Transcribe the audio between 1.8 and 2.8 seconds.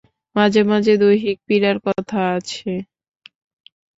কথা আছে।